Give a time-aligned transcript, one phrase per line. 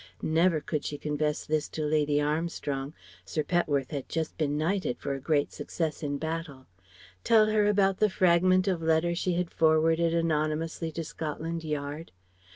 [0.23, 5.13] Never could she confess this to Lady Armstrong (Sir Petworth had just been knighted for
[5.13, 6.65] a great success in battle),
[7.23, 12.11] tell her about the fragment of letter she had forwarded anonymously to Scotland Yard.